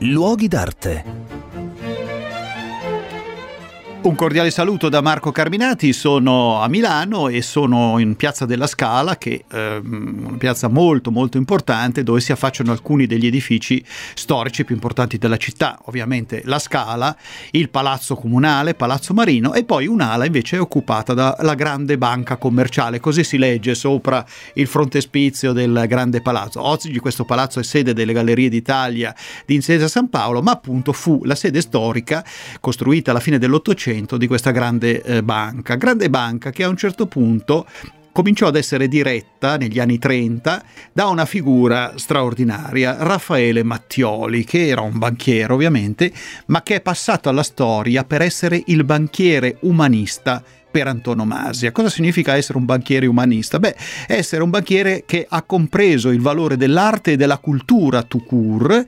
[0.00, 1.25] Luoghi d'arte.
[4.06, 9.18] Un cordiale saluto da Marco Carminati, sono a Milano e sono in Piazza della Scala,
[9.18, 13.84] che è ehm, una piazza molto molto importante dove si affacciano alcuni degli edifici
[14.14, 17.16] storici più importanti della città, ovviamente la Scala,
[17.50, 23.00] il Palazzo Comunale, Palazzo Marino e poi un'ala invece è occupata dalla grande banca commerciale,
[23.00, 26.62] così si legge sopra il frontespizio del grande palazzo.
[26.62, 29.12] Oggi questo palazzo è sede delle Gallerie d'Italia
[29.44, 32.24] di Intesa San Paolo, ma appunto fu la sede storica
[32.60, 35.76] costruita alla fine dell'Ottocento di questa grande eh, banca.
[35.76, 37.66] Grande banca che a un certo punto
[38.16, 44.80] cominciò ad essere diretta negli anni 30 da una figura straordinaria, Raffaele Mattioli, che era
[44.80, 46.10] un banchiere ovviamente,
[46.46, 50.42] ma che è passato alla storia per essere il banchiere umanista
[50.76, 51.72] per antonomasia.
[51.72, 53.58] Cosa significa essere un banchiere umanista?
[53.58, 53.74] Beh,
[54.06, 58.84] essere un banchiere che ha compreso il valore dell'arte e della cultura tout court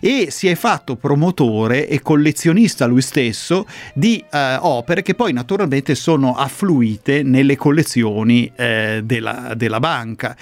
[0.00, 5.94] e si è fatto promotore e collezionista lui stesso di eh, opere che poi naturalmente
[5.94, 10.36] sono affluite nelle collezioni eh, della, della, banca.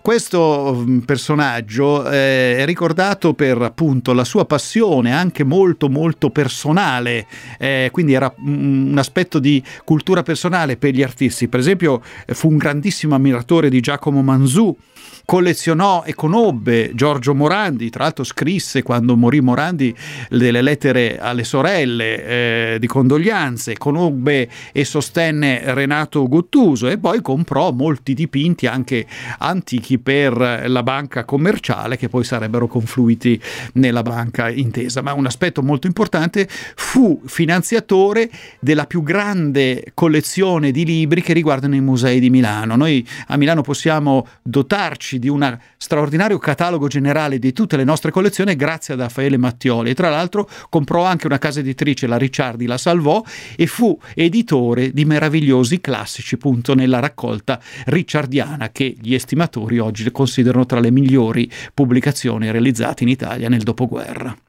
[0.00, 7.26] Questo mm, personaggio eh, è ricordato per appunto la sua passione anche molto molto personale,
[7.58, 11.48] eh, quindi era mm, un aspetto di cultura personale personale per gli artisti.
[11.48, 14.76] Per esempio, fu un grandissimo ammiratore di Giacomo Manzù,
[15.24, 19.94] collezionò e conobbe Giorgio Morandi, tra l'altro scrisse quando morì Morandi
[20.28, 22.24] delle lettere alle sorelle
[22.74, 29.06] eh, di condoglianze, conobbe e sostenne Renato Gottuso e poi comprò molti dipinti anche
[29.38, 33.40] antichi per la banca commerciale che poi sarebbero confluiti
[33.74, 35.00] nella banca intesa.
[35.00, 38.28] Ma un aspetto molto importante fu finanziatore
[38.60, 42.74] della più grande collezione di libri che riguardano i musei di Milano.
[42.74, 48.56] Noi a Milano possiamo dotarci di un straordinario catalogo generale di tutte le nostre collezioni
[48.56, 52.78] grazie a Raffaele Mattioli e tra l'altro comprò anche una casa editrice, la Ricciardi, la
[52.78, 53.22] salvò
[53.56, 60.66] e fu editore di meravigliosi classici appunto nella raccolta ricciardiana che gli estimatori oggi considerano
[60.66, 64.43] tra le migliori pubblicazioni realizzate in Italia nel dopoguerra.